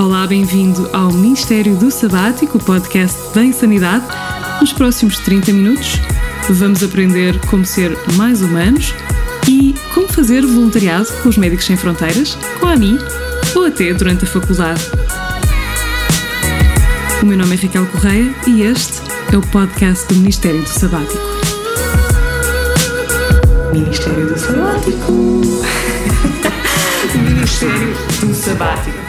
[0.00, 4.06] Olá, bem-vindo ao Ministério do Sabático, o podcast da Insanidade.
[4.58, 6.00] Nos próximos 30 minutos
[6.48, 8.94] vamos aprender como ser mais humanos
[9.46, 12.98] e como fazer voluntariado com os Médicos Sem Fronteiras, com a AMI
[13.54, 14.80] ou até durante a faculdade.
[17.22, 21.20] O meu nome é Raquel Correia e este é o podcast do Ministério do Sabático.
[23.70, 25.12] Ministério do Sabático.
[27.22, 28.99] Ministério do Sabático.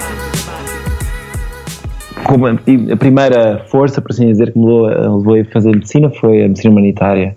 [2.31, 2.53] Como a,
[2.97, 6.47] primeira força, por assim dizer, que me levou, a- levou a fazer medicina foi a
[6.47, 7.35] medicina humanitária.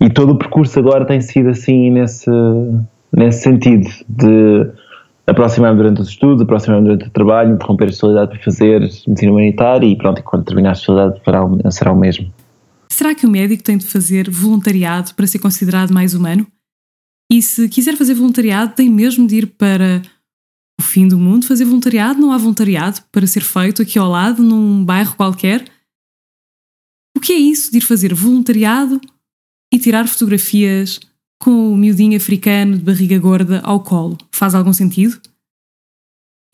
[0.00, 2.30] E todo o percurso agora tem sido assim nesse,
[3.12, 4.70] nesse sentido de
[5.26, 9.86] aproximar-me durante os estudos, aproximar-me durante o trabalho, interromper a especialidade para fazer medicina humanitária
[9.86, 12.32] e pronto, e quando terminar a o- será o mesmo.
[12.88, 16.46] Será que o médico tem de fazer voluntariado para ser considerado mais humano?
[17.28, 20.00] E se quiser fazer voluntariado, tem mesmo de ir para
[20.80, 22.18] o fim do mundo fazer voluntariado?
[22.18, 25.70] Não há voluntariado para ser feito aqui ao lado, num bairro qualquer?
[27.16, 28.98] O que é isso de ir fazer voluntariado
[29.72, 30.98] e tirar fotografias
[31.38, 34.16] com o miudinho africano de barriga gorda ao colo?
[34.32, 35.20] Faz algum sentido?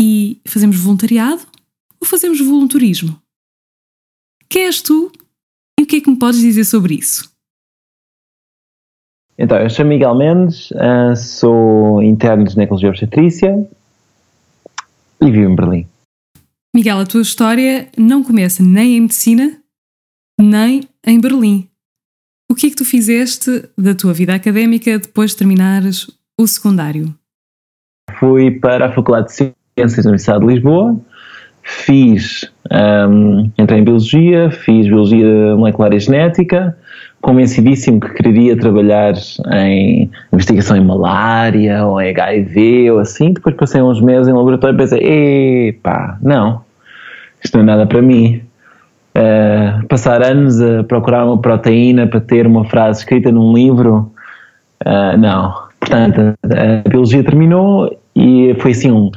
[0.01, 1.47] E fazemos voluntariado
[2.01, 3.21] ou fazemos volunturismo?
[4.49, 5.11] Quem és tu
[5.79, 7.31] e o que é que me podes dizer sobre isso?
[9.39, 13.69] Então, eu chamo Miguel Mendes, ah, sou interno de ginecologia obstetrícia
[15.21, 15.87] e vivo em Berlim.
[16.75, 19.59] Miguel, a tua história não começa nem em medicina,
[20.39, 21.69] nem em Berlim.
[22.51, 26.07] O que é que tu fizeste da tua vida académica depois de terminares
[26.39, 27.15] o secundário?
[28.19, 31.01] Fui para a Faculdade de Ciências da Universidade de Lisboa,
[31.63, 36.79] fiz, ahm, entrei em Biologia, fiz Biologia Molecular e Genética,
[37.27, 39.15] convencidíssimo que queria trabalhar
[39.53, 44.77] em investigação em malária ou em HIV ou assim, depois passei uns meses em laboratório
[44.77, 46.61] e pensei, epá, não,
[47.43, 48.41] isto não é nada para mim.
[49.13, 54.09] Ah, passar anos a procurar uma proteína para ter uma frase escrita num livro,
[54.85, 55.67] ah, não.
[55.81, 59.11] Portanto, a biologia terminou e foi assim um.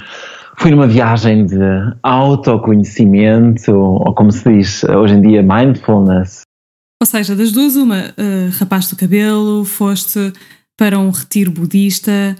[0.57, 1.59] Fui numa viagem de
[2.01, 6.48] autoconhecimento, ou como se diz hoje em dia, mindfulness.
[7.01, 10.33] Ou seja, das duas, uma, uh, rapaste o cabelo, foste
[10.77, 12.35] para um retiro budista,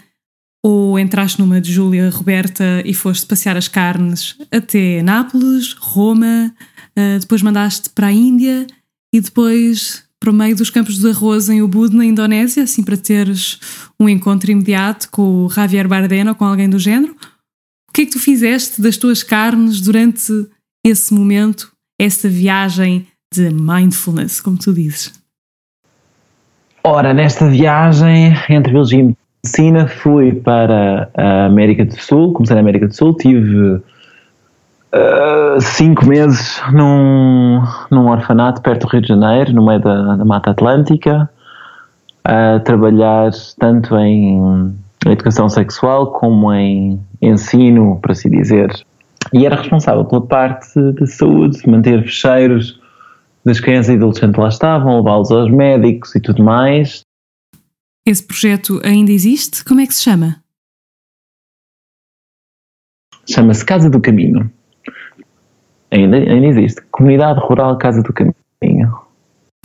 [0.63, 6.53] ou entraste numa de Júlia Roberta e foste passear as carnes até Nápoles, Roma,
[6.97, 8.67] uh, depois mandaste para a Índia
[9.13, 12.97] e depois para o meio dos campos de arroz em Ubud, na Indonésia, assim para
[12.97, 13.57] teres
[13.97, 17.15] um encontro imediato com o Javier Bardem ou com alguém do género.
[17.89, 20.31] O que é que tu fizeste das tuas carnes durante
[20.85, 25.13] esse momento, essa viagem de mindfulness, como tu dizes?
[26.84, 32.62] Ora, nesta viagem entre Biologia e Medicina, fui para a América do Sul, comecei na
[32.62, 33.81] América do Sul, tive
[34.94, 40.25] uh, cinco meses num, num orfanato perto do Rio de Janeiro, no meio da, da
[40.25, 41.29] Mata Atlântica,
[42.23, 44.73] a trabalhar tanto em
[45.06, 48.73] educação sexual como em ensino, por assim dizer.
[49.31, 52.79] E era responsável pela parte de saúde, manter fecheiros
[53.45, 57.01] das crianças e adolescentes lá estavam, levá-los aos médicos e tudo mais.
[58.05, 59.63] Esse projeto ainda existe?
[59.63, 60.41] Como é que se chama?
[63.29, 64.51] Chama-se Casa do Caminho.
[65.91, 66.81] Ainda, ainda existe.
[66.91, 69.00] Comunidade Rural Casa do Caminho.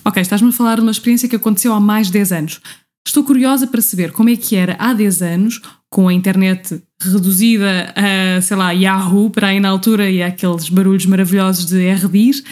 [0.04, 2.60] Ok, estás-me a falar de uma experiência que aconteceu há mais de 10 anos.
[3.06, 7.94] Estou curiosa para saber como é que era há 10 anos, com a internet reduzida
[7.94, 12.42] a, sei lá, Yahoo para aí na altura e aqueles barulhos maravilhosos de RDs,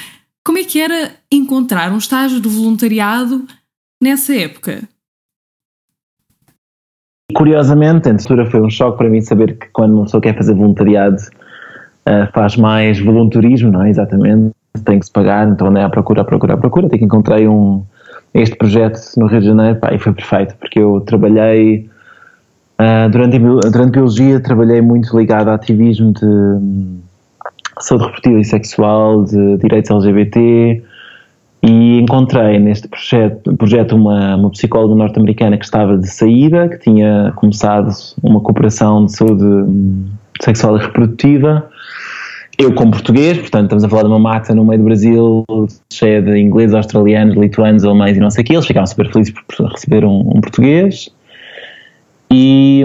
[0.44, 3.44] como é que era encontrar um estágio de voluntariado
[4.02, 4.82] nessa época?
[7.34, 10.54] Curiosamente, a altura foi um choque para mim saber que quando uma pessoa quer fazer
[10.54, 13.90] voluntariado uh, faz mais voluntarismo, não é?
[13.90, 14.52] Exatamente,
[14.84, 17.48] tem que se pagar, então andei à procura, à procura, à procura, até que encontrei
[17.48, 17.84] um,
[18.34, 21.88] este projeto no Rio de Janeiro, pá, e foi perfeito, porque eu trabalhei
[22.80, 27.01] uh, durante, durante a biologia, trabalhei muito ligado a ativismo de
[27.80, 30.82] saúde reprodutiva e sexual, de direitos LGBT,
[31.62, 37.32] e encontrei neste projeto, projeto uma, uma psicóloga norte-americana que estava de saída, que tinha
[37.36, 37.88] começado
[38.22, 40.06] uma cooperação de saúde hum,
[40.42, 41.68] sexual e reprodutiva.
[42.58, 45.44] Eu, como português, portanto, estamos a falar de uma mata no meio do Brasil,
[45.92, 49.32] cheia de ingleses, australianos, lituanos, alemães e não sei o quê, eles ficaram super felizes
[49.32, 51.08] por receber um, um português.
[52.30, 52.84] E,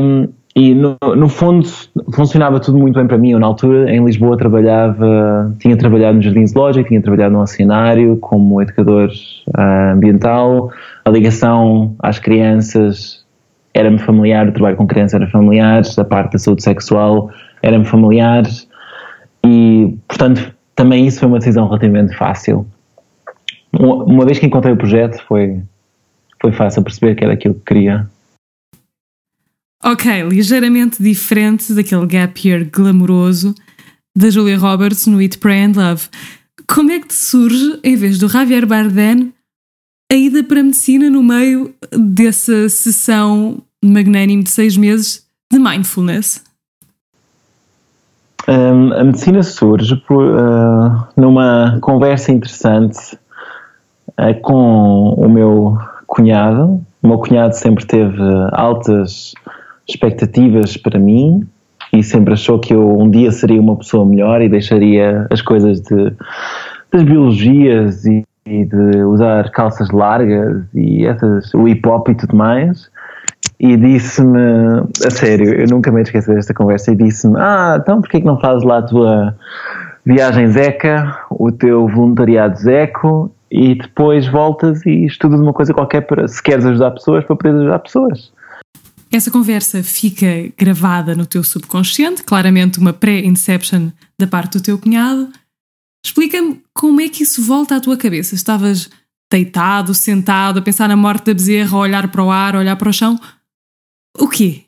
[0.58, 1.68] e no, no, fundo
[2.12, 3.30] funcionava tudo muito bem para mim.
[3.30, 8.18] Eu, na altura, em Lisboa, trabalhava, tinha trabalhado no Jardim Zoológico, tinha trabalhado no oceanário
[8.18, 9.12] como educador
[9.56, 10.72] uh, ambiental.
[11.06, 13.24] A ligação às crianças
[13.72, 17.30] era-me familiar, o trabalho com crianças era familiar, a parte da saúde sexual
[17.62, 18.42] era-me familiar.
[20.08, 22.66] portanto, também isso foi uma decisão relativamente fácil.
[23.80, 25.62] Uma vez que encontrei o projeto, foi,
[26.42, 28.08] foi fácil perceber que era aquilo que queria.
[29.84, 33.54] Ok, ligeiramente diferente daquele gap year glamouroso
[34.16, 36.10] da Julia Roberts no Eat, Pray and Love.
[36.68, 39.32] Como é que te surge, em vez do Javier Bardem,
[40.12, 46.44] a ida para a medicina no meio dessa sessão magnânime de seis meses de mindfulness?
[48.48, 53.18] Um, a medicina surge por, uh, numa conversa interessante
[54.20, 55.78] uh, com o meu
[56.08, 56.82] cunhado.
[57.04, 58.22] O meu cunhado sempre teve
[58.54, 59.34] altas
[59.88, 61.48] expectativas para mim
[61.94, 65.82] e sempre achou que eu um dia seria uma pessoa melhor e deixaria as coisas
[65.82, 66.14] de,
[66.92, 72.36] das biologias e, e de usar calças largas e essas, o hip hop e tudo
[72.36, 72.90] mais.
[73.60, 78.20] E disse-me, a sério, eu nunca me esqueci desta conversa, e disse-me: Ah, então porquê
[78.20, 79.36] que não fazes lá a tua
[80.06, 86.28] viagem Zeca, o teu voluntariado Zeco, e depois voltas e estudas uma coisa qualquer para,
[86.28, 88.32] se queres ajudar pessoas, para poder ajudar pessoas.
[89.18, 95.30] Essa conversa fica gravada no teu subconsciente, claramente uma pré-inception da parte do teu cunhado.
[96.06, 98.36] Explica-me como é que isso volta à tua cabeça.
[98.36, 98.92] Estavas
[99.32, 102.76] deitado, sentado, a pensar na morte da bezerra, a olhar para o ar, a olhar
[102.76, 103.20] para o chão.
[104.20, 104.62] O quê?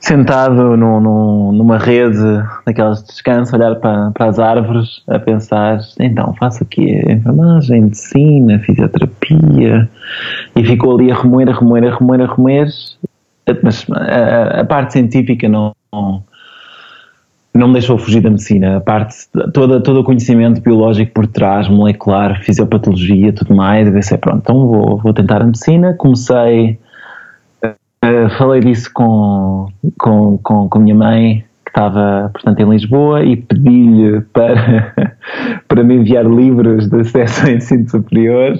[0.00, 6.62] Sentado numa rede daquelas de descanso, olhar para, para as árvores, a pensar, então faço
[6.62, 9.86] aqui enfermagem, medicina, fisioterapia,
[10.56, 12.68] e ficou ali a remoer, a remoer, a remoer, a remoer,
[13.62, 15.72] mas a, a parte científica não,
[17.56, 18.76] não me deixou fugir da medicina.
[18.76, 19.16] A parte,
[19.52, 24.66] toda, todo o conhecimento biológico por trás, molecular, fisiopatologia, tudo mais, deve ser pronto, então
[24.66, 25.94] vou, vou tentar a medicina.
[25.94, 26.78] Comecei,
[27.64, 33.36] uh, falei disso com, com, com, com minha mãe, que estava, portanto, em Lisboa, e
[33.36, 35.16] pedi-lhe para,
[35.66, 38.56] para me enviar livros de acesso ao ensino superior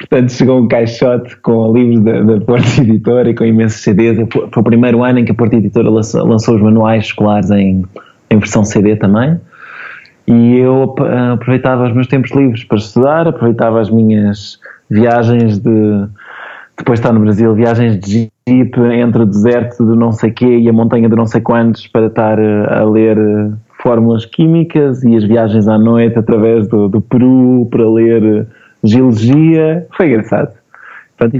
[0.00, 4.16] Portanto, chegou um caixote com livros da, da Porta Editora e com imensos CDs.
[4.32, 7.84] Foi o primeiro ano em que a Porta Editora lançou, lançou os manuais escolares em,
[8.30, 9.38] em versão CD também.
[10.26, 10.94] E eu
[11.32, 14.58] aproveitava os meus tempos livres para estudar, aproveitava as minhas
[14.88, 16.06] viagens de.
[16.78, 20.60] Depois de estar no Brasil, viagens de jeep entre o deserto do não sei quê
[20.60, 23.50] e a montanha de não sei quantos para estar eh, a ler eh,
[23.82, 28.46] fórmulas químicas e as viagens à noite através do, do Peru para ler
[28.82, 30.54] geologia, foi engraçado.
[31.16, 31.36] Pronto,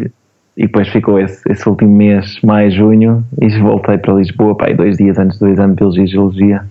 [0.56, 4.96] e depois ficou esse, esse último mês, maio, junho, e voltei para Lisboa, pá, dois
[4.96, 6.66] dias antes do exame de Biologia e Geologia.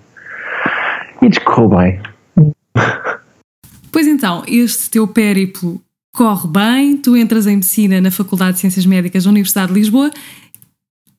[1.21, 2.00] E descorreu bem.
[3.92, 5.81] Pois então, este teu périplo
[6.13, 10.12] corre bem, tu entras em Medicina na Faculdade de Ciências Médicas da Universidade de Lisboa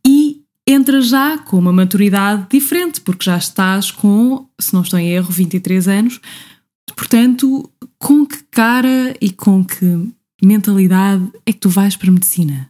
[0.06, 5.08] e entras já com uma maturidade diferente, porque já estás com, se não estou em
[5.11, 6.20] erro, 23 anos.
[7.00, 7.67] Portanto,
[7.99, 10.12] com que cara e com que
[10.44, 12.69] mentalidade é que tu vais para a medicina?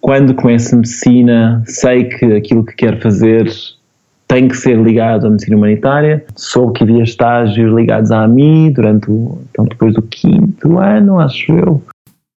[0.00, 3.52] Quando começo medicina, sei que aquilo que quero fazer
[4.28, 6.24] tem que ser ligado à medicina humanitária.
[6.36, 11.50] Soube que havia estágios ligados à AMI durante o, então depois do quinto ano, acho
[11.50, 11.82] eu.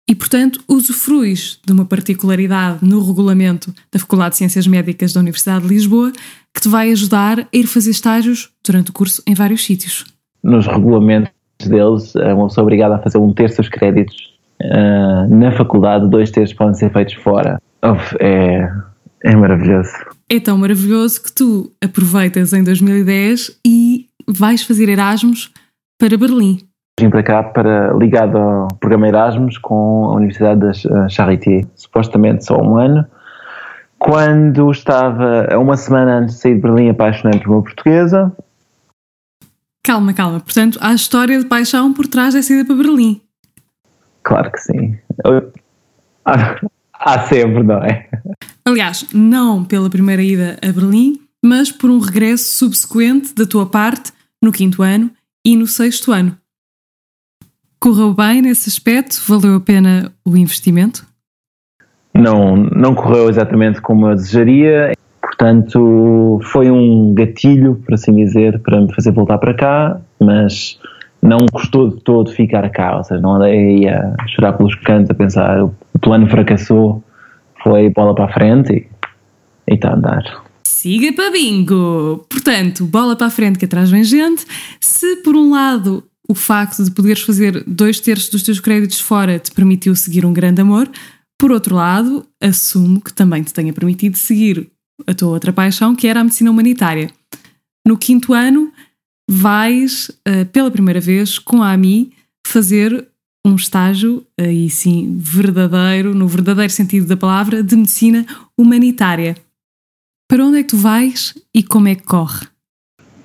[0.09, 5.61] E, portanto, usufruis de uma particularidade no regulamento da Faculdade de Ciências Médicas da Universidade
[5.61, 6.11] de Lisboa
[6.51, 10.16] que te vai ajudar a ir fazer estágios durante o curso em vários sítios.
[10.47, 11.29] Nos regulamentos
[11.67, 14.15] deles, é uma pessoa obrigada a fazer um terço dos créditos
[14.61, 17.61] uh, na faculdade, dois terços podem ser feitos fora.
[17.83, 18.71] Uf, é,
[19.25, 19.91] é maravilhoso.
[20.29, 25.51] É tão maravilhoso que tu aproveitas em 2010 e vais fazer Erasmus
[25.99, 26.59] para Berlim.
[26.97, 32.57] Vim para cá para, ligado ao programa Erasmus com a Universidade da Charité, supostamente só
[32.57, 33.05] um ano.
[33.99, 38.31] Quando estava, uma semana antes de sair de Berlim, apaixonei por uma portuguesa,
[39.87, 40.41] Calma, calma.
[40.41, 43.21] Portanto, há história de paixão por trás da saída para Berlim.
[44.21, 44.97] Claro que sim.
[46.93, 48.09] Há sempre, não é?
[48.65, 54.11] Aliás, não pela primeira ida a Berlim, mas por um regresso subsequente da tua parte
[54.43, 55.09] no quinto ano
[55.45, 56.37] e no sexto ano.
[57.79, 59.21] Correu bem nesse aspecto?
[59.25, 61.07] Valeu a pena o investimento?
[62.13, 64.96] Não, não correu exatamente como eu desejaria.
[65.37, 70.79] Portanto, foi um gatilho, por assim dizer, para me fazer voltar para cá, mas
[71.21, 75.13] não custou de todo ficar cá, ou seja, não andei a chorar pelos cantos a
[75.13, 77.03] pensar o plano fracassou,
[77.61, 78.87] foi bola para a frente
[79.67, 80.23] e está a andar.
[80.63, 82.25] Siga para bingo!
[82.29, 84.43] Portanto, bola para a frente que atrás vem gente.
[84.79, 89.37] Se por um lado o facto de poderes fazer dois terços dos teus créditos fora
[89.37, 90.89] te permitiu seguir um grande amor,
[91.37, 94.71] por outro lado, assumo que também te tenha permitido seguir
[95.05, 97.09] a tua outra paixão, que era a medicina humanitária.
[97.85, 98.71] No quinto ano,
[99.29, 102.11] vais, uh, pela primeira vez, com a AMI,
[102.45, 103.07] fazer
[103.45, 108.25] um estágio, aí sim, verdadeiro, no verdadeiro sentido da palavra, de medicina
[108.57, 109.35] humanitária.
[110.29, 112.47] Para onde é que tu vais e como é que corre?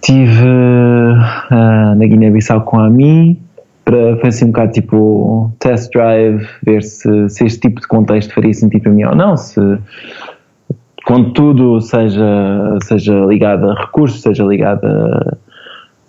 [0.01, 3.41] Estive uh, na Guiné-Bissau com a AMI,
[3.85, 8.33] para fazer assim um bocado tipo test drive, ver se, se este tipo de contexto
[8.33, 9.61] faria sentido para mim ou não, se
[11.05, 15.37] contudo seja, seja ligado a recursos, seja ligado a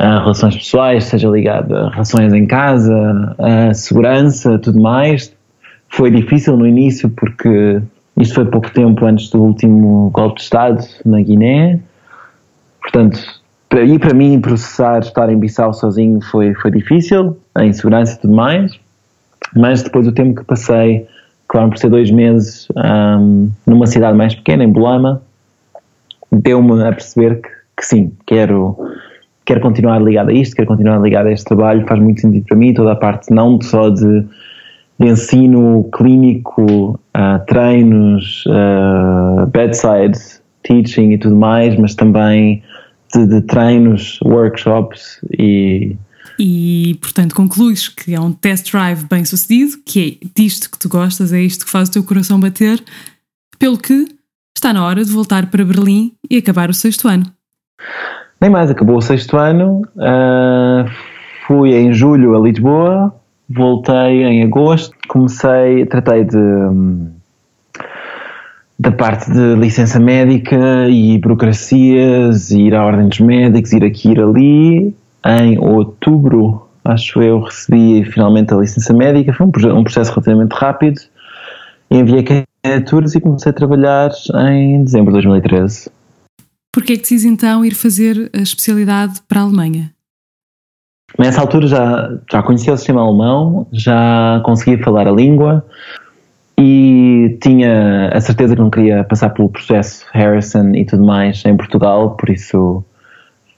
[0.04, 5.34] a relações pessoais, seja ligado a relações em casa, a segurança, tudo mais.
[5.88, 7.82] Foi difícil no início porque
[8.20, 11.80] isto foi pouco tempo antes do último golpe de Estado na Guiné.
[12.82, 13.20] Portanto,
[13.70, 18.20] para, e para mim processar estar em Bissau sozinho foi, foi difícil, a insegurança e
[18.20, 18.78] tudo mais.
[19.56, 21.08] Mas depois do tempo que passei,
[21.54, 25.22] claro, por ser dois meses um, numa cidade mais pequena, em Bolama,
[26.32, 28.76] deu-me a perceber que, que sim, quero
[29.46, 32.58] quero continuar ligado a isto, quero continuar ligado a este trabalho, faz muito sentido para
[32.58, 34.26] mim, toda a parte não só de,
[34.98, 40.18] de ensino clínico, uh, treinos, uh, bedside
[40.64, 42.64] teaching e tudo mais, mas também
[43.14, 45.96] de, de treinos, workshops e
[46.40, 50.90] e, portanto, concluis que é um test drive bem sucedido, que é disto que tu
[50.90, 52.84] gostas, é isto que faz o teu coração bater,
[53.60, 54.08] pelo que
[54.56, 57.25] está na hora de voltar para Berlim e acabar o sexto ano.
[58.40, 60.90] Nem mais, acabou o sexto ano, uh,
[61.48, 63.16] fui em julho a Lisboa,
[63.50, 66.38] voltei em agosto, comecei, tratei de
[68.80, 74.20] da parte de licença médica e burocracias, ir à ordem dos médicos, ir aqui, ir
[74.20, 74.96] ali.
[75.25, 79.34] Em outubro, acho eu, recebi finalmente a licença médica.
[79.34, 81.00] Foi um, um processo relativamente rápido.
[81.89, 84.12] Enviei candidaturas e comecei a trabalhar
[84.50, 85.89] em dezembro de 2013.
[86.74, 89.94] Porquê é que decidi então ir fazer a especialidade para a Alemanha?
[91.20, 95.63] Nessa altura já, já conhecia o sistema alemão, já conseguia falar a língua
[96.58, 101.56] e tinha a certeza que não queria passar pelo processo Harrison e tudo mais em
[101.56, 102.84] Portugal, por isso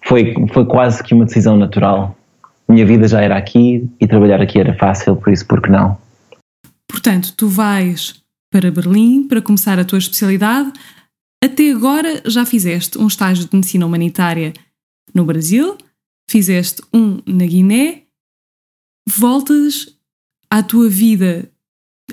[0.05, 2.17] foi, foi quase que uma decisão natural.
[2.69, 5.97] Minha vida já era aqui e trabalhar aqui era fácil, por isso, por que não?
[6.87, 10.71] Portanto, tu vais para Berlim para começar a tua especialidade,
[11.43, 14.53] até agora já fizeste um estágio de medicina humanitária
[15.13, 15.77] no Brasil,
[16.29, 18.03] fizeste um na Guiné,
[19.07, 19.95] voltas
[20.49, 21.49] à tua vida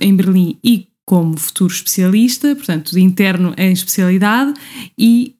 [0.00, 4.54] em Berlim e como futuro especialista, portanto, de interno em especialidade,
[4.98, 5.36] e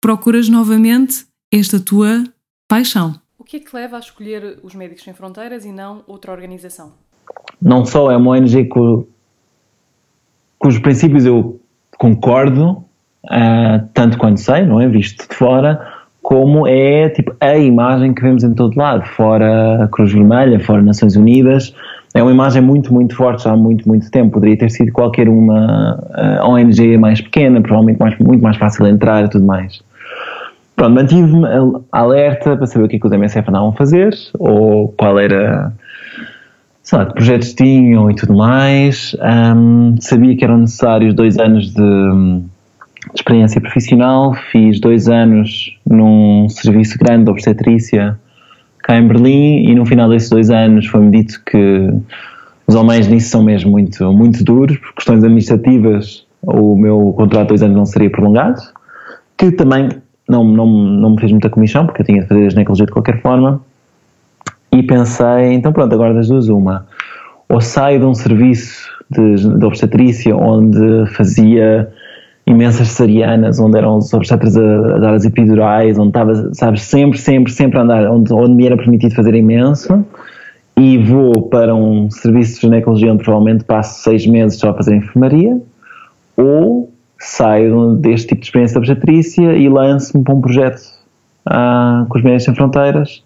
[0.00, 2.24] procuras novamente esta tua
[2.68, 3.14] paixão.
[3.38, 6.30] O que é que te leva a escolher os Médicos Sem Fronteiras e não outra
[6.30, 6.92] organização?
[7.60, 8.68] Não só é uma ONG
[10.58, 11.60] cujos princípios eu
[11.98, 12.84] concordo,
[13.24, 14.88] uh, tanto quanto sei, não é?
[14.88, 15.84] Visto de fora,
[16.22, 20.80] como é tipo a imagem que vemos em todo lado, fora a Cruz Vermelha, fora
[20.82, 21.74] Nações Unidas.
[22.14, 24.32] É uma imagem muito, muito forte já há muito, muito tempo.
[24.32, 28.84] Poderia ter sido qualquer uma uh, ah, ONG mais pequena, provavelmente mais, muito mais fácil
[28.84, 29.80] de entrar e tudo mais.
[30.80, 31.46] Pronto, mantive-me
[31.92, 35.74] alerta para saber o que, é que os MSF andavam a fazer, ou qual era
[36.82, 39.14] sei lá, que projetos tinham e tudo mais.
[39.20, 42.44] Um, sabia que eram necessários dois anos de, de,
[43.14, 44.32] experiência profissional.
[44.50, 48.18] Fiz dois anos num serviço grande de obstetrícia
[48.82, 51.90] cá em Berlim e no final desses dois anos foi-me dito que
[52.66, 57.48] os alemães nisso são mesmo muito, muito duros, por questões administrativas o meu contrato de
[57.48, 58.62] dois anos não seria prolongado,
[59.36, 59.90] que também
[60.30, 62.92] não, não, não me fez muita comissão, porque eu tinha de fazer a ginecologia de
[62.92, 63.60] qualquer forma
[64.72, 66.86] e pensei, então pronto, agora das duas uma.
[67.48, 71.90] Ou saio de um serviço de, de obstetrícia onde fazia
[72.46, 77.18] imensas cesarianas, onde eram os obstetras a, a, dar as epidurais, onde estava, sabes, sempre,
[77.18, 80.04] sempre, sempre a andar, onde, onde me era permitido fazer imenso,
[80.76, 84.94] e vou para um serviço de ginecologia onde provavelmente passo seis meses só a fazer
[84.94, 85.60] enfermaria,
[86.36, 86.89] ou
[87.20, 90.80] saio deste tipo de experiência de obstetrícia e lanço-me para um projeto
[91.46, 93.22] ah, com os Médicos Sem Fronteiras,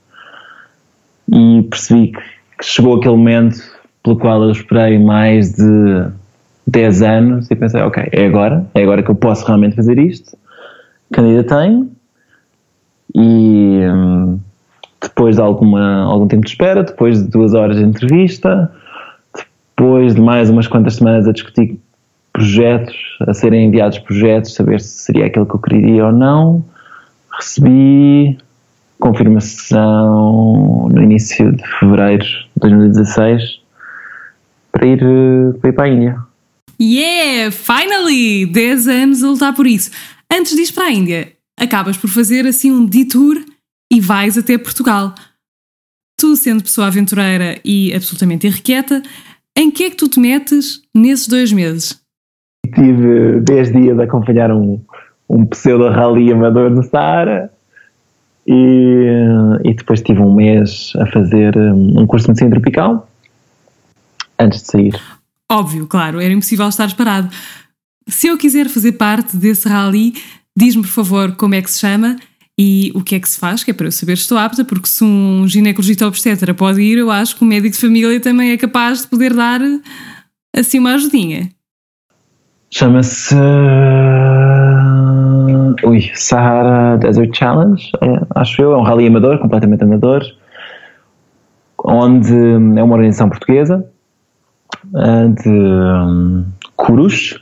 [1.33, 2.21] e percebi que,
[2.59, 3.57] que chegou aquele momento
[4.03, 6.09] pelo qual eu esperei mais de
[6.67, 10.37] 10 anos e pensei, ok, é agora, é agora que eu posso realmente fazer isto.
[11.13, 11.85] Candidatei
[13.15, 14.39] e hum,
[15.01, 18.71] depois de alguma, algum tempo de espera, depois de duas horas de entrevista,
[19.77, 21.79] depois de mais umas quantas semanas a discutir
[22.35, 26.65] projetos, a serem enviados projetos, saber se seria aquele que eu queria ou não,
[27.33, 28.37] recebi
[28.99, 33.61] confirmação no início de fevereiro de 2016
[34.73, 34.99] para ir,
[35.61, 36.19] para ir para a Índia.
[36.81, 37.53] Yeah!
[37.53, 38.47] Finally!
[38.47, 39.91] 10 anos a lutar por isso.
[40.31, 43.37] Antes de ir para a Índia, acabas por fazer assim um detour
[43.93, 45.15] e vais até Portugal.
[46.19, 49.03] Tu, sendo pessoa aventureira e absolutamente irrequieta,
[49.57, 52.04] em que é que tu te metes nesses dois meses?
[52.69, 54.81] Tive 10 dias a acompanhar um,
[55.29, 57.51] um pseudo-rally amador no Saara
[58.47, 59.07] e,
[59.65, 63.09] e depois tive um mês a fazer um, curso de medicina tropical
[64.39, 65.01] antes de sair.
[65.51, 67.29] Óbvio, claro, era impossível estar parado.
[68.07, 70.15] Se eu quiser fazer parte desse rally,
[70.57, 72.17] diz-me por favor como é que se chama
[72.59, 74.65] e o que é que se faz, que é para eu saber se estou apta,
[74.65, 78.53] porque se um ginecologista obstetra pode ir, eu acho que o médico de família também
[78.53, 79.61] é capaz de poder dar
[80.55, 81.49] assim uma ajudinha.
[82.77, 83.37] Chama-se.
[85.85, 90.25] Ui, Sahara Desert Challenge, é, acho eu, é um rally amador, completamente amador,
[91.85, 93.87] onde é uma organização portuguesa
[95.41, 97.39] de um, Curus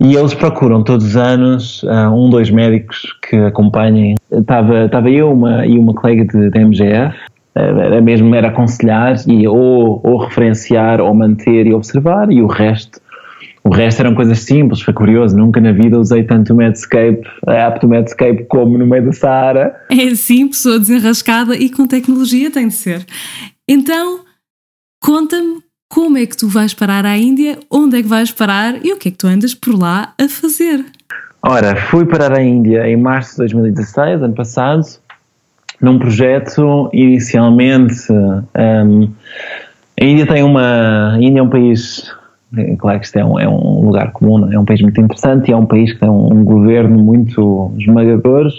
[0.00, 4.16] e eles procuram todos os anos uh, um, dois médicos que acompanhem.
[4.32, 7.16] Estava, estava eu uma, e uma colega de, de MGF,
[7.54, 13.00] era mesmo era aconselhar e ou, ou referenciar ou manter e observar e o resto
[13.62, 17.52] o resto eram coisas simples, foi curioso, nunca na vida usei tanto o Medscape, a
[17.52, 19.80] app do Medscape como no meio da Saara.
[19.90, 23.04] É assim, pessoa desenrascada e com tecnologia tem de ser.
[23.68, 24.20] Então,
[25.02, 28.92] conta-me como é que tu vais parar à Índia, onde é que vais parar e
[28.92, 30.84] o que é que tu andas por lá a fazer?
[31.42, 34.84] Ora, fui parar à Índia em março de 2016, ano passado,
[35.80, 38.12] num projeto inicialmente.
[38.12, 39.10] Um,
[40.00, 41.14] a Índia tem uma.
[41.14, 42.12] A Índia é um país.
[42.56, 44.54] É claro que isto é um, é um lugar comum, é?
[44.54, 47.72] é um país muito interessante e é um país que tem um, um governo muito
[47.78, 48.50] esmagador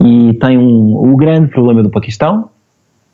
[0.00, 2.50] e tem um, o grande problema do Paquistão,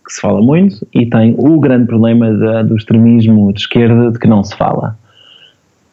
[0.04, 4.18] que se fala muito, e tem o grande problema da, do extremismo de esquerda de
[4.18, 4.96] que não se fala.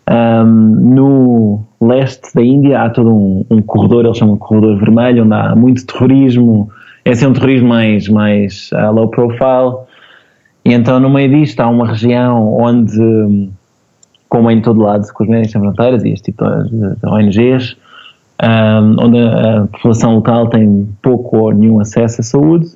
[0.09, 5.23] Um, no leste da Índia há todo um, um, corredor, eles chamam de corredor vermelho,
[5.23, 6.69] onde há muito terrorismo,
[7.05, 9.85] esse é um terrorismo mais, mais uh, low profile,
[10.65, 13.49] e então no meio disto há uma região onde,
[14.29, 17.75] como em todo lado, com os Médicos Sem Fronteiras e este tipo de ONGs,
[18.41, 22.67] um, onde a população local tem pouco ou nenhum acesso à saúde,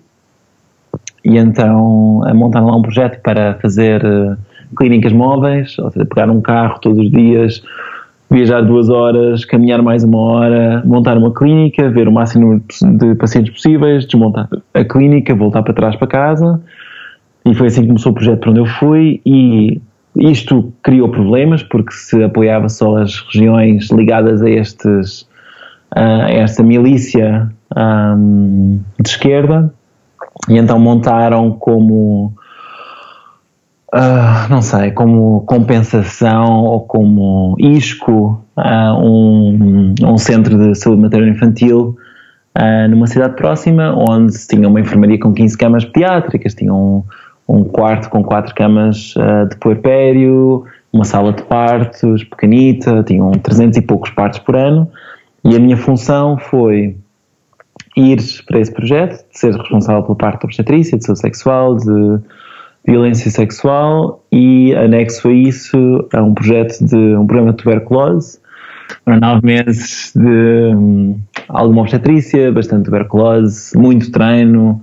[1.23, 4.35] e então montaram lá um projeto para fazer uh,
[4.75, 7.63] clínicas móveis, ou seja, pegar um carro todos os dias,
[8.29, 12.61] viajar duas horas, caminhar mais uma hora, montar uma clínica, ver o máximo
[12.97, 16.59] de pacientes possíveis, desmontar a clínica, voltar para trás para casa.
[17.45, 19.79] E foi assim que começou o projeto para onde eu fui e
[20.15, 25.27] isto criou problemas porque se apoiava só as regiões ligadas a estes
[25.95, 29.73] a esta milícia um, de esquerda
[30.49, 32.33] e então montaram como
[33.93, 41.95] uh, não sei, como compensação ou como isco uh, um, um centro de saúde materno-infantil
[42.57, 47.03] uh, numa cidade próxima, onde se tinha uma enfermaria com 15 camas pediátricas, tinha um,
[47.47, 49.13] um quarto com quatro camas
[49.49, 54.89] de puerpério, uma sala de partos pequenita, tinham 300 e poucos partos por ano,
[55.43, 56.95] e a minha função foi
[57.97, 62.19] ir para esse projeto, de ser responsável pela parte da obstetrícia, de saúde sexual, de
[62.85, 68.39] violência sexual e anexo a isso a um projeto de um programa de tuberculose.
[69.05, 74.81] Para nove meses de um, alguma obstetrícia, bastante tuberculose, muito treino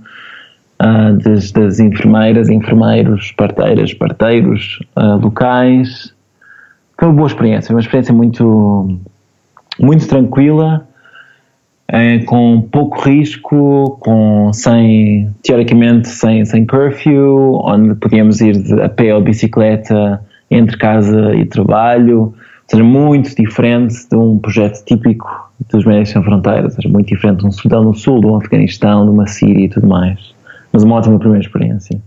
[0.81, 6.13] uh, das, das, enfermeiras, enfermeiros, parteiras, parteiros uh, locais.
[6.97, 8.97] Foi uma boa experiência, uma experiência muito,
[9.79, 10.87] muito tranquila
[11.91, 19.13] é, com pouco risco, com sem, teoricamente sem, sem curfew, onde podíamos ir a pé
[19.13, 22.33] ou bicicleta entre casa e trabalho, ou
[22.65, 27.39] seja, muito diferente de um projeto típico dos Médicos Sem Fronteiras, ou seja, muito diferente
[27.39, 30.30] de um Sudão do Sul, de um Afeganistão, de uma Síria e tudo mais.
[30.71, 32.01] Mas uma ótima primeira experiência.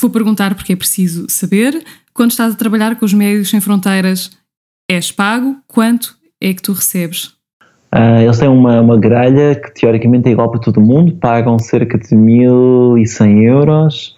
[0.00, 1.82] Vou perguntar porque é preciso saber.
[2.12, 4.30] Quando estás a trabalhar com os Médicos Sem Fronteiras,
[4.90, 5.56] és pago?
[5.66, 7.34] Quanto é que tu recebes?
[7.94, 11.96] Uh, eles têm uma, uma grelha que teoricamente é igual para todo mundo, pagam cerca
[11.96, 14.16] de 1100 euros.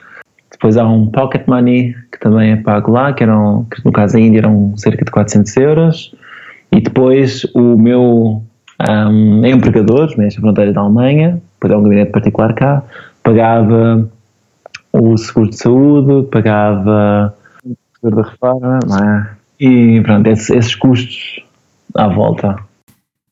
[0.51, 4.17] Depois há um pocket money que também é pago lá, que, eram, que no caso
[4.17, 6.15] ainda eram cerca de 400 euros.
[6.73, 8.43] E depois o meu
[8.89, 12.83] um, empregador, Mestre Fronteira da Alemanha, depois é um gabinete particular cá,
[13.27, 14.09] pagava
[14.93, 18.79] o seguro de saúde, pagava o seguro da reforma,
[19.61, 19.65] é?
[19.65, 21.45] e pronto, esses, esses custos
[21.97, 22.57] à volta.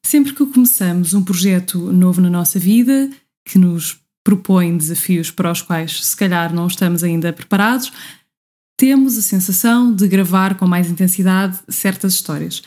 [0.03, 3.09] Sempre que começamos um projeto novo na nossa vida,
[3.45, 7.93] que nos propõe desafios para os quais se calhar não estamos ainda preparados,
[8.77, 12.63] temos a sensação de gravar com mais intensidade certas histórias.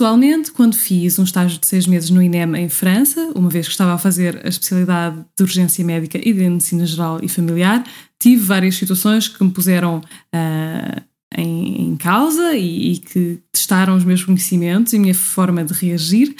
[0.00, 3.72] Pessoalmente, quando fiz um estágio de seis meses no INEM em França, uma vez que
[3.72, 7.84] estava a fazer a especialidade de urgência médica e de medicina geral e familiar,
[8.18, 11.02] tive várias situações que me puseram uh,
[11.36, 15.74] em, em, causa e, e, que testaram os meus conhecimentos e a minha forma de
[15.74, 16.34] reagir.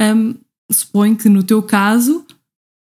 [0.00, 0.36] Um,
[0.70, 2.24] suponho que no teu caso,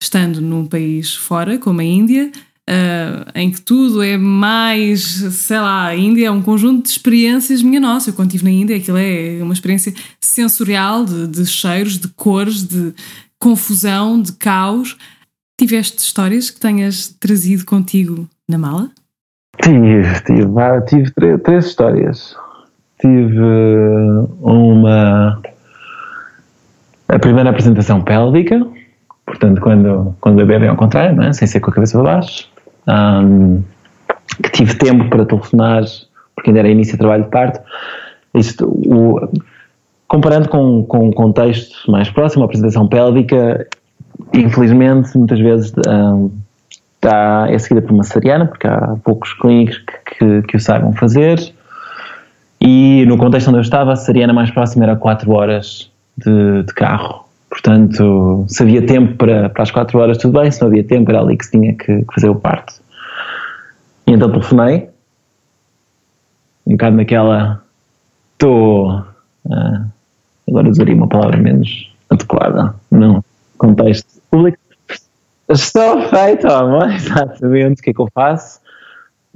[0.03, 2.33] estando num país fora, como a Índia,
[2.69, 7.61] Uh, em que tudo é mais, sei lá, a Índia é um conjunto de experiências
[7.61, 8.09] minha nossa.
[8.09, 12.67] Eu quando estive na Índia, aquilo é uma experiência sensorial de, de cheiros, de cores,
[12.67, 12.93] de
[13.39, 14.97] confusão, de caos.
[15.57, 18.89] Tiveste histórias que tenhas trazido contigo na mala?
[19.61, 22.35] Tive, tive, tive três, três histórias.
[22.99, 23.39] Tive
[24.41, 25.41] uma.
[27.07, 28.67] A primeira apresentação pélvica,
[29.25, 31.31] portanto, quando, quando o bebê vem ao contrário, não é?
[31.31, 32.56] sem ser com a cabeça para baixo
[32.87, 33.63] um,
[34.43, 35.83] que tive tempo para telefonar,
[36.35, 37.59] porque ainda era início de trabalho de parto.
[38.33, 39.29] Isto, o,
[40.07, 43.67] comparando com, com um contexto mais próximo, a apresentação pélvica,
[44.33, 46.31] infelizmente, muitas vezes um,
[46.95, 50.93] está, é seguida por uma cesariana, porque há poucos clínicos que, que, que, o saibam
[50.93, 51.53] fazer.
[52.59, 56.73] E no contexto onde eu estava, a cesariana mais próxima era 4 horas de, de
[56.73, 57.26] carro.
[57.57, 61.09] Portanto, se havia tempo para, para as 4 horas, tudo bem, se não havia tempo,
[61.09, 62.73] era ali que se tinha que, que fazer o parto.
[64.05, 64.89] E então telefonei,
[66.67, 67.63] um bocado naquela.
[68.33, 68.99] Estou.
[69.43, 69.89] Uh,
[70.47, 73.23] agora usaria uma palavra menos adequada, não
[73.57, 74.59] contexto público.
[75.49, 78.59] Estou feito, amor, exatamente o que é que eu faço.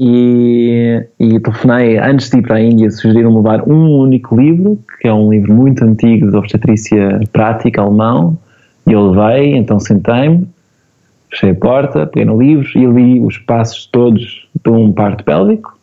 [0.03, 5.07] E, e telefonei antes de ir para a Índia, sugeriram-me levar um único livro, que
[5.07, 8.35] é um livro muito antigo de obstetrícia prática alemão,
[8.87, 10.47] e eu levei, então sentei-me,
[11.29, 15.77] fechei a porta, peguei no livro e li os passos todos de um parto pélvico.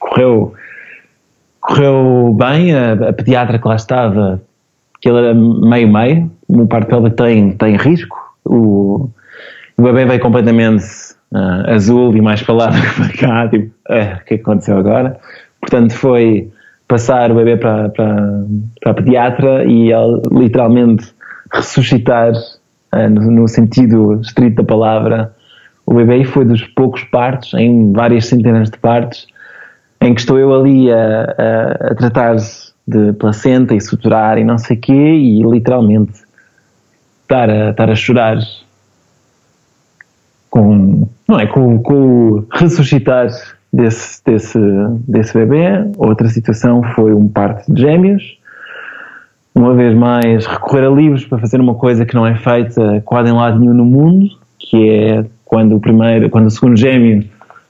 [0.00, 0.54] Correu,
[1.60, 4.42] correu bem, a, a pediatra que lá estava,
[5.00, 9.08] que ele era meio-meio, no parto pélvico tem, tem risco, o,
[9.76, 14.34] o bebê veio completamente uh, azul e mais falado para cá, tipo, uh, o que
[14.34, 15.18] aconteceu agora?
[15.60, 16.50] Portanto, foi
[16.86, 18.44] passar o bebê para, para,
[18.80, 21.12] para a pediatra e ele literalmente
[21.52, 25.34] ressuscitar, uh, no, no, sentido estrito da palavra,
[25.86, 29.26] o bebê foi dos poucos partos, em várias centenas de partos,
[30.00, 32.36] em que estou eu ali a, a, a tratar
[32.86, 36.12] de placenta e suturar e não sei o quê, e literalmente
[37.22, 38.38] estar a, estar a chorar
[40.50, 43.28] com, não é, com, com o ressuscitar
[43.70, 44.58] desse, desse,
[45.06, 45.90] desse bebê.
[45.98, 48.38] Outra situação foi um parto de gêmeos.
[49.54, 53.30] Uma vez mais, recorrer a livros para fazer uma coisa que não é feita quase
[53.30, 54.26] em lado nenhum no mundo,
[54.58, 57.24] que é quando o primeiro, quando o segundo gêmeo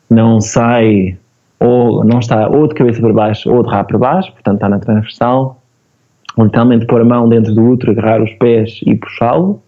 [0.08, 1.16] não sai
[1.58, 4.68] ou não está ou de cabeça para baixo ou de rabo para baixo, portanto está
[4.68, 5.60] na transversal,
[6.38, 9.60] literalmente pôr a mão dentro do útero, agarrar os pés e puxá-lo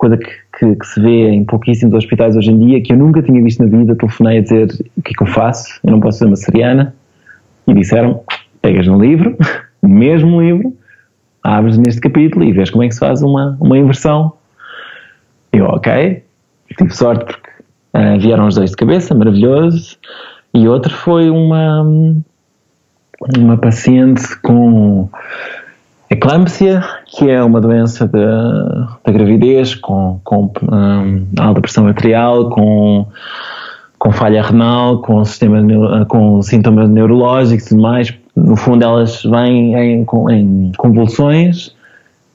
[0.00, 3.22] coisa que, que, que, se vê em pouquíssimos hospitais hoje em dia, que eu nunca
[3.22, 6.00] tinha visto na vida, telefonei a dizer o que é que eu faço, eu não
[6.00, 6.94] posso ser uma seriana,
[7.66, 8.22] e disseram,
[8.62, 9.36] pegas um livro,
[9.82, 10.74] o mesmo livro,
[11.42, 14.32] abres neste capítulo e vês como é que se faz uma, uma inversão.
[15.52, 16.22] Eu, ok,
[16.78, 17.50] tive sorte porque
[17.94, 19.98] uh, vieram os dois de cabeça, maravilhoso,
[20.54, 21.82] e outro foi uma,
[23.36, 25.10] uma paciente com
[26.10, 33.06] eclâmpsia, que é uma doença da, gravidez com, com um, alta pressão arterial, com,
[33.98, 38.14] com falha renal, com, sistema, com sintomas neurológicos e demais.
[38.34, 41.74] No fundo, elas vêm em, em convulsões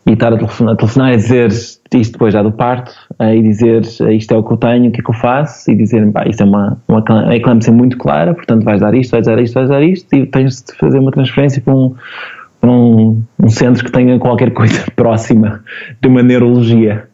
[0.06, 3.82] e estar a telefonar, a telefonar e dizer isto depois já do parto e dizer
[3.82, 6.26] isto é o que eu tenho, o que é que eu faço e dizer pá,
[6.28, 9.70] isto é uma, uma eclâmpsia muito clara, portanto vais dar isto, vais dar isto, vais
[9.70, 11.96] dar isto e tens de fazer uma transferência para um
[12.70, 15.64] um, um centro que tenha qualquer coisa próxima
[16.02, 17.08] de uma neurologia.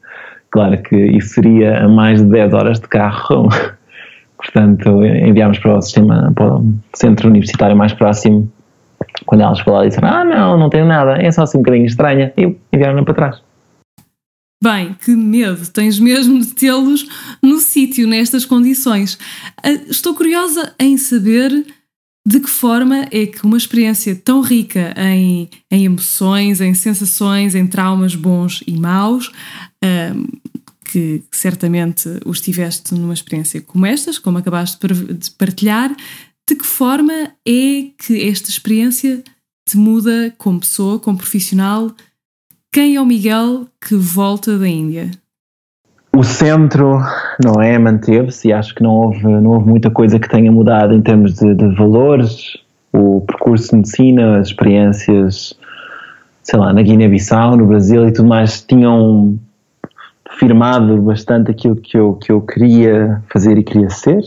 [0.50, 3.50] Claro que isso seria a mais de 10 horas de carro.
[4.38, 8.52] Portanto, enviámos para o sistema, para o centro universitário mais próximo.
[9.26, 12.34] Quando elas falaram, disseram: Ah, não, não tenho nada, é só assim um bocadinho estranha.
[12.36, 13.42] E enviaram-na para trás.
[14.64, 17.08] Bem, que medo, tens mesmo de tê-los
[17.42, 19.18] no sítio, nestas condições.
[19.64, 21.66] Ah, estou curiosa em saber
[22.26, 27.66] de que forma é que uma experiência tão rica em, em emoções, em sensações, em
[27.66, 29.32] traumas bons e maus,
[29.84, 30.28] um,
[30.86, 35.96] que certamente os tiveste numa experiência como estas, como acabaste de partilhar,
[36.48, 39.24] de que forma é que esta experiência
[39.68, 41.96] te muda como pessoa, como profissional?
[42.74, 45.12] Quem é o Miguel que volta da Índia?
[46.14, 47.00] O centro
[47.44, 50.94] não é manteve-se e acho que não houve, não houve muita coisa que tenha mudado
[50.94, 52.58] em termos de, de valores,
[52.92, 55.56] o percurso de medicina, as experiências
[56.44, 59.40] sei lá, na Guiné-Bissau, no Brasil e tudo mais, tinham
[60.40, 64.22] firmado bastante aquilo que eu, que eu queria fazer e queria ser.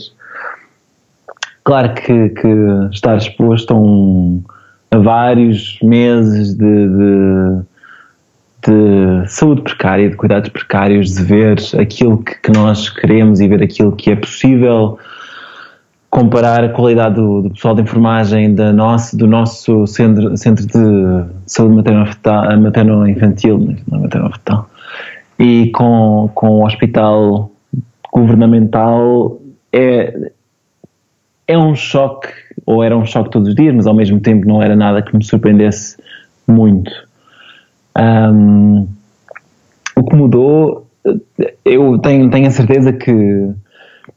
[1.63, 2.47] Claro que, que
[2.91, 4.43] estar exposto a, um,
[4.91, 7.61] a vários meses de, de,
[8.65, 13.63] de, saúde precária, de cuidados precários, de ver aquilo que, que nós queremos e ver
[13.63, 14.97] aquilo que é possível
[16.09, 21.25] comparar a qualidade do, do, pessoal de enfermagem da nosso, do nosso centro, centro de
[21.45, 24.69] saúde materno-infantil, não materno-fetal,
[25.37, 27.51] e com, com o hospital
[28.13, 29.41] governamental
[29.73, 30.31] é,
[31.49, 32.29] é um choque,
[32.65, 35.15] ou era um choque todos os dias, mas ao mesmo tempo não era nada que
[35.15, 35.97] me surpreendesse
[36.47, 37.04] muito.
[37.97, 38.87] Um,
[39.95, 40.87] o que mudou,
[41.63, 43.49] eu tenho, tenho a certeza que,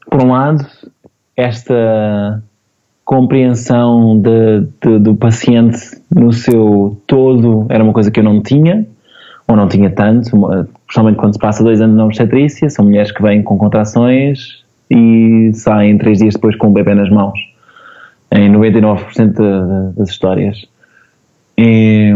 [0.09, 0.65] por um lado,
[1.35, 2.43] esta
[3.05, 5.79] compreensão de, de, do paciente
[6.13, 8.85] no seu todo era uma coisa que eu não tinha,
[9.47, 10.29] ou não tinha tanto,
[10.85, 15.51] principalmente quando se passa dois anos na obstetrícia, são mulheres que vêm com contrações e
[15.53, 17.39] saem três dias depois com o bebê nas mãos,
[18.31, 20.67] em 99% de, das histórias.
[21.61, 22.13] E,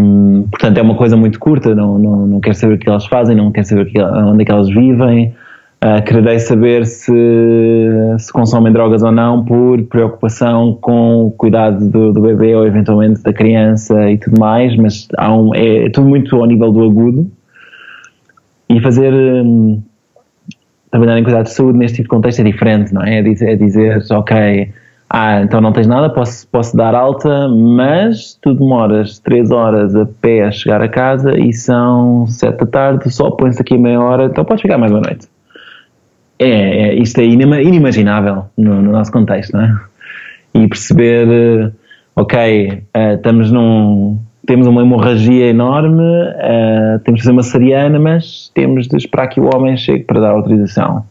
[0.49, 3.35] portanto, é uma coisa muito curta, não, não, não quero saber o que elas fazem,
[3.35, 3.91] não quero saber
[4.25, 5.33] onde é que elas vivem,
[5.83, 7.11] Uh, quererei saber se,
[8.17, 13.21] se consomem drogas ou não por preocupação com o cuidado do, do bebê ou eventualmente
[13.21, 17.29] da criança e tudo mais, mas um, é, é tudo muito ao nível do agudo.
[18.69, 19.13] E fazer.
[19.13, 19.83] Um,
[20.89, 23.17] trabalhar em cuidado de saúde neste tipo de contexto é diferente, não é?
[23.17, 24.71] É dizer, é dizer ok,
[25.13, 30.05] ah, então não tens nada, posso, posso dar alta, mas tu demoras 3 horas a
[30.05, 34.25] pé a chegar a casa e são 7 da tarde, só pões aqui meia hora,
[34.25, 35.27] então podes ficar mais uma noite
[36.39, 39.79] é, é isto é inimaginável no, no, nosso contexto, não é?
[40.53, 41.71] E perceber, eh,
[42.15, 48.51] ok, uh, estamos num, temos uma hemorragia enorme, uh, temos de fazer uma cesariana, mas
[48.53, 51.05] temos de esperar que o homem chegue para dar autorização.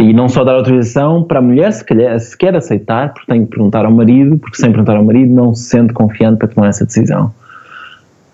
[0.00, 3.44] E não só dar autorização para a mulher, se, calhar, se quer aceitar, porque tem
[3.44, 6.68] que perguntar ao marido, porque sem perguntar ao marido não se sente confiante para tomar
[6.68, 7.30] essa decisão.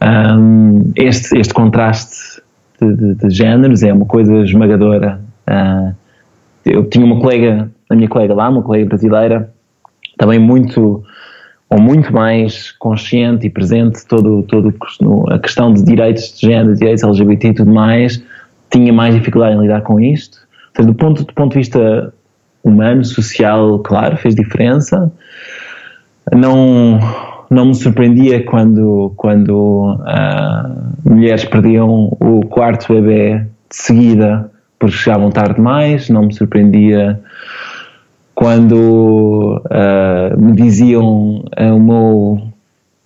[0.00, 2.40] Um, este, este contraste
[2.80, 5.20] de, de, de, géneros é uma coisa esmagadora.
[5.48, 5.92] Uh,
[6.64, 9.52] eu tinha uma colega, a minha colega lá, uma colega brasileira,
[10.16, 11.02] também muito
[11.68, 14.72] ou muito mais consciente e presente todo, todo
[15.30, 18.22] a questão de direitos de género, direitos LGBT e tudo mais,
[18.70, 20.45] tinha mais dificuldade em lidar com isto.
[20.82, 22.12] Do, ponto, do ponto de vista
[22.62, 25.10] humano, social, claro, fez diferença.
[26.34, 26.98] Não,
[27.48, 35.30] não me surpreendia quando, quando uh, mulheres perdiam o quarto bebê de seguida porque chegavam
[35.30, 37.20] tarde demais, não me surpreendia
[38.34, 42.42] quando uh, me diziam uh, o meu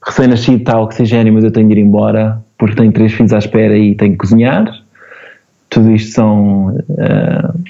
[0.05, 3.77] recém-nascido está oxigênio, mas eu tenho de ir embora porque tenho três filhos à espera
[3.77, 4.80] e tenho que cozinhar.
[5.71, 7.61] Tudo isto são, uh,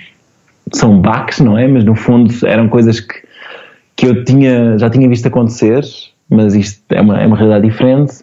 [0.72, 1.68] são baques, não é?
[1.68, 3.14] Mas no fundo eram coisas que,
[3.94, 5.84] que eu tinha, já tinha visto acontecer,
[6.28, 8.14] mas isto é uma, é uma realidade diferente.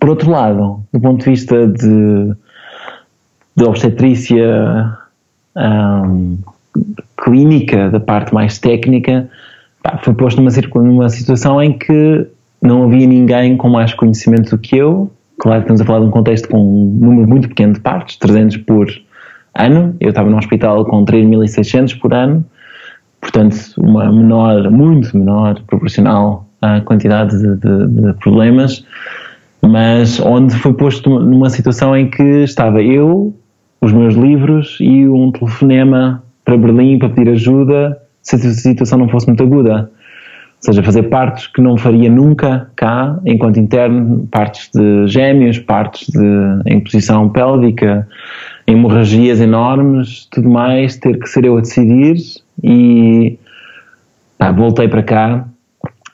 [0.00, 2.34] Por outro lado, do ponto de vista de
[3.56, 4.98] de obstetrícia
[5.56, 6.38] um,
[7.22, 9.28] clínica, da parte mais técnica,
[9.82, 10.50] pá, foi posto numa,
[10.82, 12.26] numa situação em que
[12.60, 15.10] não havia ninguém com mais conhecimento do que eu.
[15.38, 18.16] Claro que estamos a falar de um contexto com um número muito pequeno de partos,
[18.16, 18.88] 300 por
[19.54, 19.96] ano.
[20.00, 22.44] Eu estava num hospital com 3.600 por ano,
[23.20, 28.84] portanto, uma menor, muito menor, proporcional à quantidade de, de, de problemas,
[29.60, 33.34] mas onde foi posto numa situação em que estava eu,
[33.80, 39.08] os meus livros e um telefonema para Berlim para pedir ajuda se a situação não
[39.08, 39.90] fosse muito aguda.
[40.64, 46.62] Seja, fazer partes que não faria nunca cá, enquanto interno, partes de gêmeos, partes de,
[46.64, 48.08] em posição pélvica,
[48.66, 52.16] hemorragias enormes, tudo mais, ter que ser eu a decidir
[52.62, 53.38] e
[54.38, 55.44] pá, voltei para cá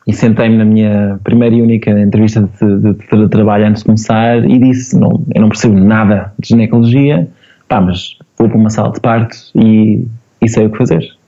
[0.05, 4.45] e sentei-me na minha primeira e única entrevista de, de, de, trabalho antes de começar
[4.45, 7.29] e disse, não, eu não percebo nada de ginecologia,
[7.69, 10.05] pá, mas vou para uma sala de parto e,
[10.43, 11.20] e sei o que fazer.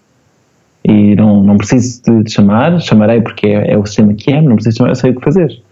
[0.85, 4.41] E não, não preciso de, de chamar, chamarei porque é, é, o sistema que é,
[4.41, 5.63] não preciso chamar, eu sei o que fazer.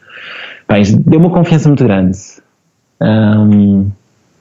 [0.66, 2.16] Pá, deu uma confiança muito grande.
[3.00, 3.90] Um,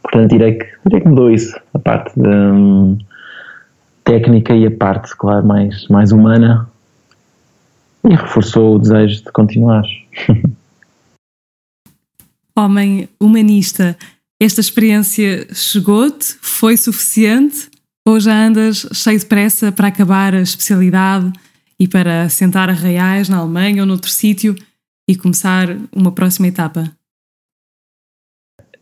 [0.03, 2.97] portanto, direi que, direi que mudou isso, a parte de, um,
[4.03, 6.69] técnica e a parte, claro, mais, mais humana.
[8.07, 9.83] E reforçou o desejo de continuar.
[12.55, 13.97] Homem humanista
[14.41, 16.37] esta experiência chegou-te?
[16.41, 17.68] Foi suficiente?
[18.09, 21.31] Ou já andas cheio de pressa para acabar a especialidade
[21.79, 24.55] e para sentar arraiais na Alemanha ou noutro sítio
[25.07, 26.91] e começar uma próxima etapa?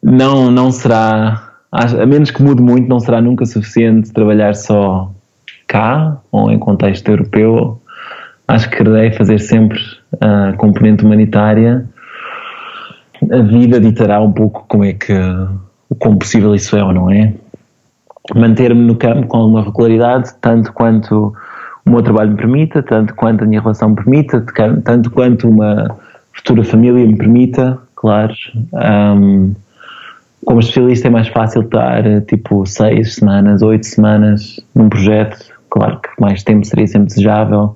[0.01, 5.11] não, não será, a menos que mude muito, não será nunca suficiente trabalhar só
[5.67, 7.81] cá ou em contexto europeu.
[8.47, 9.77] Acho que quererei fazer sempre
[10.21, 11.85] a componente humanitária.
[13.29, 15.13] A vida ditará um pouco como é que,
[15.89, 17.33] o quão possível isso é ou não é.
[18.35, 21.33] Manter-me no campo com alguma regularidade, tanto quanto
[21.85, 24.43] o meu trabalho me permita, tanto quanto a minha relação me permita,
[24.83, 25.97] tanto quanto uma
[26.33, 28.33] futura família me permita, claro.
[28.73, 29.53] Um,
[30.45, 35.37] como especialista é mais fácil estar tipo seis semanas, oito semanas num projeto.
[35.69, 37.75] Claro que mais tempo seria sempre desejável,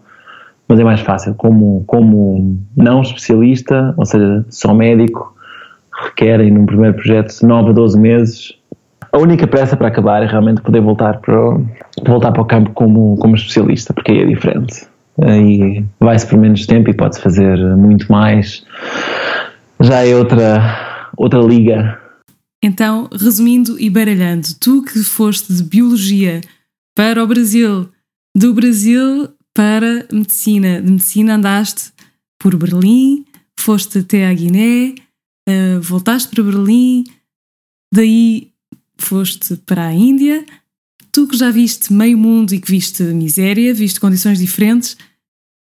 [0.67, 1.35] mas é mais fácil.
[1.35, 5.35] Como, como não especialista, ou seja, só médico,
[6.05, 8.57] requerem num primeiro projeto 9 a 12 meses.
[9.11, 11.35] A única pressa para acabar é realmente poder voltar para,
[12.05, 14.87] voltar para o campo como, como especialista, porque aí é diferente.
[15.21, 18.63] Aí vai-se por menos tempo e pode-se fazer muito mais.
[19.81, 21.99] Já é outra, outra liga
[22.63, 26.41] então, resumindo e baralhando, tu que foste de biologia
[26.95, 27.89] para o Brasil,
[28.37, 31.91] do Brasil para medicina, de medicina andaste
[32.39, 33.25] por Berlim,
[33.59, 34.93] foste até a Guiné,
[35.49, 37.03] uh, voltaste para Berlim,
[37.91, 38.50] daí
[39.01, 40.45] foste para a Índia.
[41.11, 44.97] Tu que já viste meio mundo e que viste miséria, viste condições diferentes,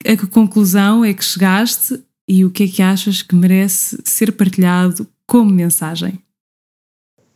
[0.05, 4.31] a que conclusão é que chegaste e o que é que achas que merece ser
[4.33, 6.19] partilhado como mensagem?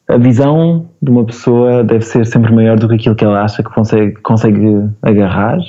[0.07, 3.63] a visão de uma pessoa deve ser sempre maior do que aquilo que ela acha
[3.63, 5.59] que consegue, consegue agarrar.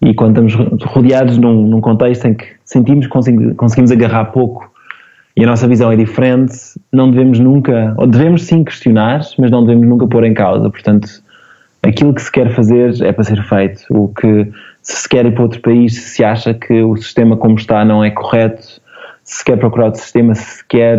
[0.00, 4.71] E quando estamos rodeados num, num contexto em que sentimos que conseguimos, conseguimos agarrar pouco
[5.36, 6.54] e a nossa visão é diferente,
[6.92, 10.68] não devemos nunca, ou devemos sim questionar, mas não devemos nunca pôr em causa.
[10.68, 11.08] Portanto,
[11.82, 13.82] aquilo que se quer fazer é para ser feito.
[13.90, 14.48] O que
[14.82, 18.04] se quer ir para outro país, se se acha que o sistema como está não
[18.04, 18.80] é correto,
[19.24, 20.98] se quer procurar outro sistema, se se quer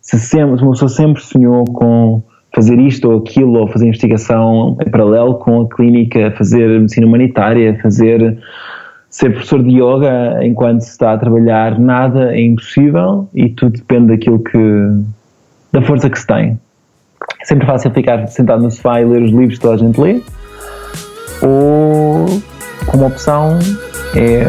[0.00, 2.22] se sempre, uma pessoa sempre sonhou com
[2.54, 7.78] fazer isto ou aquilo, ou fazer investigação em paralelo com a clínica, fazer medicina humanitária,
[7.80, 8.38] fazer
[9.20, 14.08] ser professor de yoga enquanto se está a trabalhar, nada é impossível e tudo depende
[14.08, 14.58] daquilo que
[15.70, 16.58] da força que se tem.
[17.38, 20.00] É sempre fácil ficar sentado no sofá e ler os livros que toda a gente
[20.00, 20.22] lê,
[21.42, 22.26] ou
[22.86, 23.58] como opção
[24.16, 24.46] é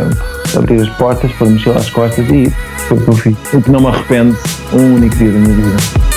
[0.58, 2.54] abrir as portas, pôr mochila às costas e ir.
[2.92, 4.36] O que não me arrependo
[4.74, 6.11] um único dia da minha vida.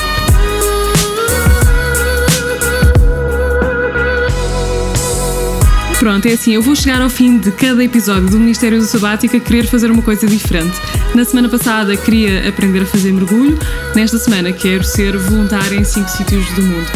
[5.98, 9.36] Pronto, é assim, eu vou chegar ao fim de cada episódio do Ministério do Sabático
[9.36, 10.76] a querer fazer uma coisa diferente.
[11.14, 13.58] Na semana passada queria aprender a fazer mergulho,
[13.94, 16.86] nesta semana quero ser voluntária em cinco sítios do mundo.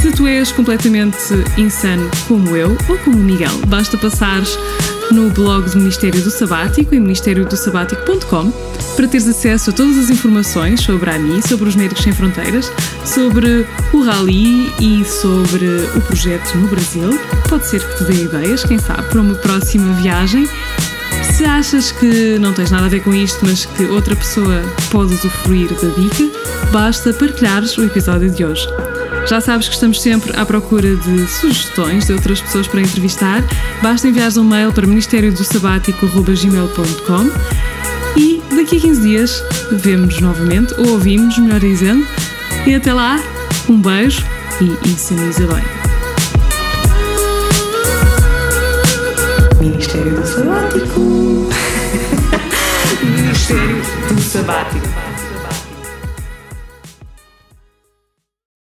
[0.00, 1.18] Se tu és completamente
[1.58, 4.56] insano como eu ou como o Miguel, basta passares
[5.10, 8.52] no blog do Ministério do Sabático em ministériodosabático.com
[8.96, 12.72] para teres acesso a todas as informações sobre a AMI, sobre os Médicos Sem Fronteiras,
[13.04, 17.10] sobre o Rally e sobre o projeto no Brasil.
[17.48, 20.48] Pode ser que te dê ideias, quem sabe, para uma próxima viagem.
[21.34, 25.14] Se achas que não tens nada a ver com isto, mas que outra pessoa pode
[25.14, 26.30] usufruir da dica,
[26.72, 28.66] basta partilhares o episódio de hoje.
[29.28, 33.42] Já sabes que estamos sempre à procura de sugestões de outras pessoas para entrevistar.
[33.82, 37.28] Basta enviar um mail para ministériodosabático.gmail.com
[38.16, 42.06] e daqui a 15 dias vemos novamente, ou ouvimos, melhor dizendo.
[42.66, 43.18] E até lá,
[43.68, 44.24] um beijo
[44.60, 45.64] e insaniza bem.
[49.58, 51.00] Ministério do Sabático.
[53.02, 55.05] Ministério do Sabático.